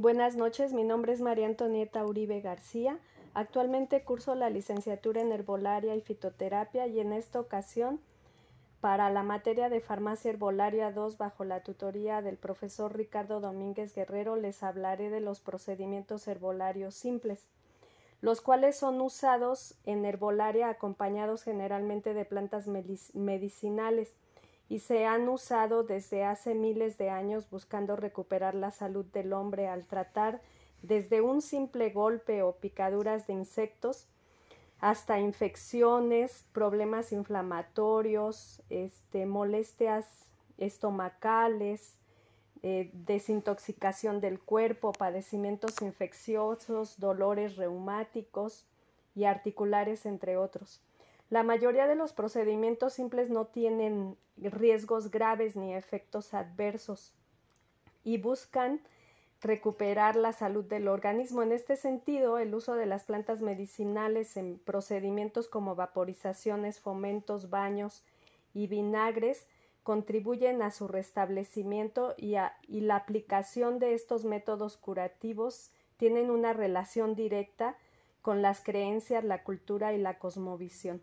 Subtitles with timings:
[0.00, 3.00] Buenas noches, mi nombre es María Antonieta Uribe García.
[3.34, 8.00] Actualmente curso la licenciatura en herbolaria y fitoterapia y en esta ocasión
[8.80, 14.36] para la materia de farmacia herbolaria 2 bajo la tutoría del profesor Ricardo Domínguez Guerrero
[14.36, 17.48] les hablaré de los procedimientos herbolarios simples,
[18.20, 24.14] los cuales son usados en herbolaria acompañados generalmente de plantas medicinales
[24.68, 29.68] y se han usado desde hace miles de años buscando recuperar la salud del hombre
[29.68, 30.40] al tratar
[30.82, 34.08] desde un simple golpe o picaduras de insectos
[34.80, 40.06] hasta infecciones, problemas inflamatorios, este, molestias
[40.56, 41.96] estomacales,
[42.62, 48.66] eh, desintoxicación del cuerpo, padecimientos infecciosos, dolores reumáticos
[49.14, 50.80] y articulares, entre otros.
[51.30, 57.12] La mayoría de los procedimientos simples no tienen riesgos graves ni efectos adversos
[58.02, 58.80] y buscan
[59.42, 61.42] recuperar la salud del organismo.
[61.42, 68.04] En este sentido, el uso de las plantas medicinales en procedimientos como vaporizaciones, fomentos, baños
[68.54, 69.46] y vinagres
[69.82, 72.36] contribuyen a su restablecimiento y,
[72.80, 77.76] la aplicación de estos métodos curativos tienen una relación directa
[78.22, 81.02] con las creencias, la cultura y la cosmovisión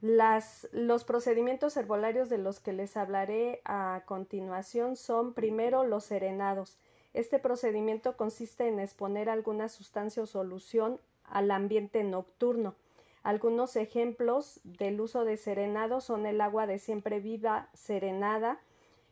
[0.00, 6.78] los procedimientos herbolarios de los que les hablaré a continuación son primero los serenados.
[7.14, 12.74] Este procedimiento consiste en exponer alguna sustancia o solución al ambiente nocturno.
[13.22, 18.60] Algunos ejemplos del uso de serenado son el agua de siempre viva serenada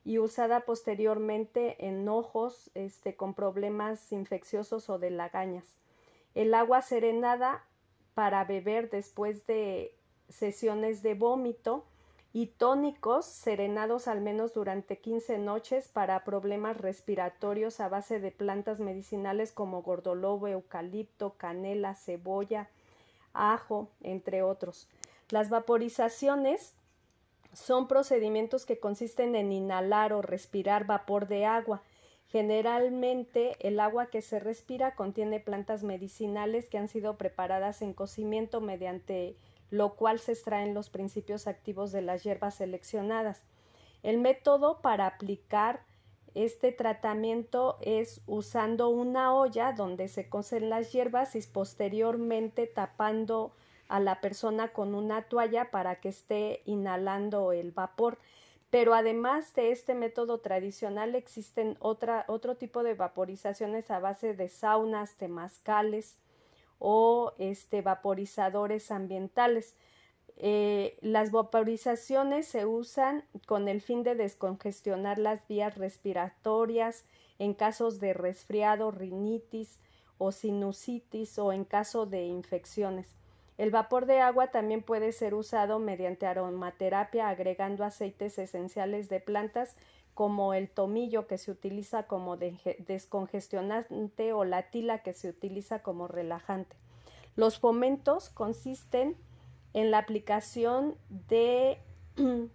[0.05, 5.65] y usada posteriormente en ojos este, con problemas infecciosos o de lagañas.
[6.35, 7.65] El agua serenada
[8.13, 9.97] para beber después de
[10.35, 11.85] sesiones de vómito
[12.33, 18.81] y tónicos serenados al menos durante 15 noches para problemas respiratorios a base de plantas
[18.81, 22.69] medicinales como gordolobo, eucalipto, canela, cebolla,
[23.33, 24.89] ajo, entre otros.
[25.31, 26.75] Las vaporizaciones
[27.53, 31.83] son procedimientos que consisten en inhalar o respirar vapor de agua.
[32.27, 38.61] Generalmente el agua que se respira contiene plantas medicinales que han sido preparadas en cocimiento
[38.61, 39.37] mediante
[39.75, 43.43] lo cual se extraen los principios activos de las hierbas seleccionadas.
[44.05, 45.83] El método para aplicar
[46.35, 53.53] este tratamiento es usando una olla donde se cocen las hierbas y posteriormente tapando
[53.89, 58.19] a la persona con una toalla para que esté inhalando el vapor.
[58.71, 64.49] Pero además de este método tradicional existen otra, otro tipo de vaporizaciones a base de
[64.49, 66.17] saunas, temazcales,
[66.87, 69.75] o este, vaporizadores ambientales.
[70.37, 77.07] Eh, las vaporizaciones se usan con el fin de descongestionar las vías respiratorias
[77.39, 79.79] en casos de resfriado, rinitis
[80.19, 83.17] o sinusitis o en caso de infecciones.
[83.57, 89.77] El vapor de agua también puede ser usado mediante aromaterapia agregando aceites esenciales de plantas
[90.15, 96.09] como el tomillo que se utiliza como descongestionante o la tila que se utiliza como
[96.09, 96.77] relajante.
[97.37, 99.17] Los fomentos consisten
[99.73, 101.79] en la aplicación de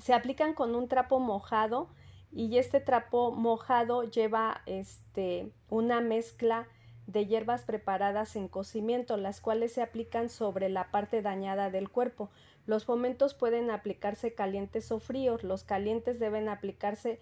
[0.00, 1.88] se aplican con un trapo mojado
[2.32, 6.68] y este trapo mojado lleva este una mezcla
[7.06, 12.30] de hierbas preparadas en cocimiento, las cuales se aplican sobre la parte dañada del cuerpo.
[12.66, 15.44] Los fomentos pueden aplicarse calientes o fríos.
[15.44, 17.20] Los calientes deben aplicarse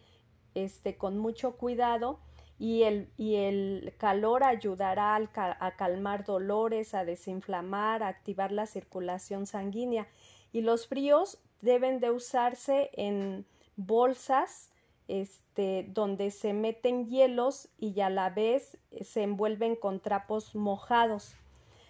[0.55, 2.21] este, con mucho cuidado
[2.59, 9.47] y el, y el calor ayudará a calmar dolores, a desinflamar, a activar la circulación
[9.47, 10.09] sanguínea.
[10.53, 13.45] Y los fríos deben de usarse en
[13.77, 14.71] bolsas
[15.09, 21.37] este, donde se meten hielos y a la vez se envuelven con trapos mojados.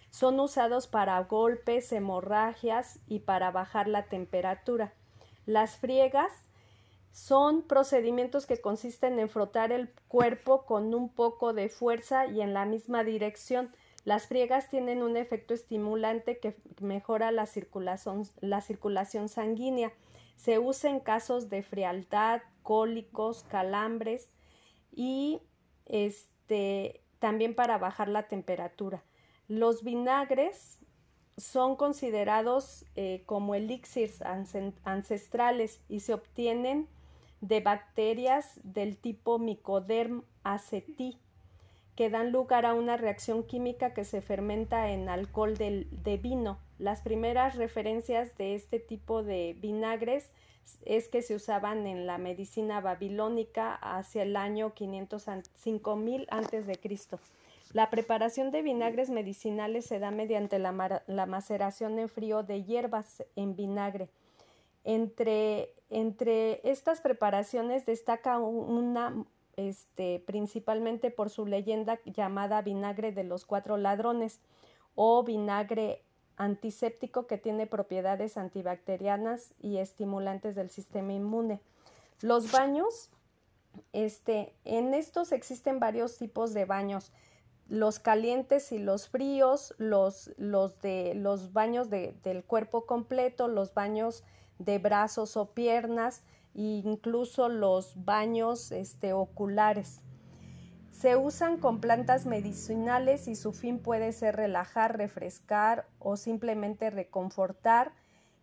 [0.09, 4.93] Son usados para golpes, hemorragias y para bajar la temperatura.
[5.45, 6.31] Las friegas
[7.11, 12.53] son procedimientos que consisten en frotar el cuerpo con un poco de fuerza y en
[12.53, 13.71] la misma dirección.
[14.03, 17.47] Las friegas tienen un efecto estimulante que mejora la
[18.41, 19.93] la circulación sanguínea.
[20.35, 24.31] Se usa en casos de frialdad, cólicos, calambres
[24.91, 25.39] y
[25.85, 29.03] este, también para bajar la temperatura.
[29.47, 30.79] Los vinagres
[31.37, 34.23] son considerados eh, como elixirs
[34.83, 36.87] ancestrales y se obtienen
[37.41, 41.19] de bacterias del tipo Mycoderm aceti
[41.95, 46.59] que dan lugar a una reacción química que se fermenta en alcohol de vino.
[46.79, 50.29] Las primeras referencias de este tipo de vinagres
[50.83, 57.19] es que se usaban en la medicina babilónica hacia el año 5000 antes de Cristo.
[57.73, 63.23] La preparación de vinagres medicinales se da mediante la, la, maceración en frío de hierbas
[63.35, 64.09] en vinagre.
[64.83, 69.25] Entre, entre estas preparaciones destaca una
[69.57, 74.41] este, principalmente por su leyenda llamada vinagre de los cuatro ladrones
[74.95, 76.04] o vinagre
[76.37, 81.59] antiséptico que tiene propiedades antibacterianas y estimulantes del sistema inmune.
[82.21, 83.09] Los baños,
[83.93, 87.11] este, en estos existen varios tipos de baños,
[87.67, 93.73] los calientes y los fríos, los, los de los baños de, del cuerpo completo, los
[93.73, 94.23] baños
[94.59, 96.21] de brazos o piernas,
[96.53, 100.01] e incluso los baños este, oculares.
[100.97, 107.91] Se usan con plantas medicinales y su fin puede ser relajar, refrescar o simplemente reconfortar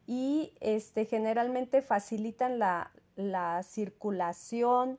[0.06, 4.98] y este, generalmente facilitan la, la circulación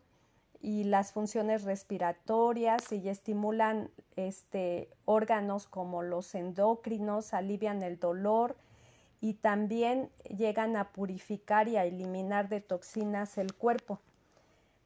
[0.61, 8.57] y las funciones respiratorias y estimulan este, órganos como los endocrinos, alivian el dolor
[9.21, 14.01] y también llegan a purificar y a eliminar de toxinas el cuerpo.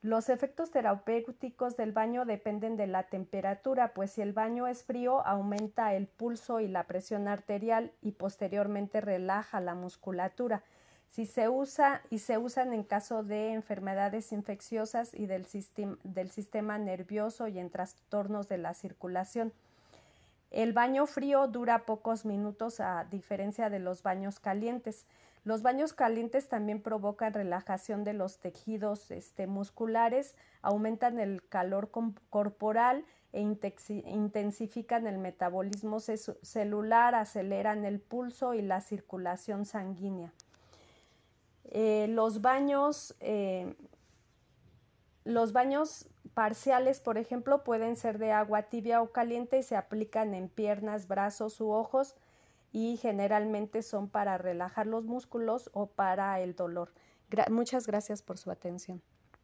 [0.03, 5.25] Los efectos terapéuticos del baño dependen de la temperatura, pues si el baño es frío
[5.25, 10.63] aumenta el pulso y la presión arterial y posteriormente relaja la musculatura.
[11.09, 15.47] Si se usa y se usan en caso de enfermedades infecciosas y del,
[16.03, 19.51] del sistema nervioso y en trastornos de la circulación.
[20.51, 25.05] El baño frío dura pocos minutos a diferencia de los baños calientes.
[25.47, 31.89] Los baños calientes también provocan relajación de los tejidos este, musculares, aumentan el calor
[32.29, 40.33] corporal e intensifican el metabolismo celular, aceleran el pulso y la circulación sanguínea.
[41.63, 43.73] Eh, los baños eh,
[45.23, 50.33] los baños parciales, por ejemplo, pueden ser de agua tibia o caliente y se aplican
[50.33, 52.17] en piernas, brazos u ojos
[52.71, 56.93] y generalmente son para relajar los músculos o para el dolor.
[57.49, 59.01] muchas gracias por su atención.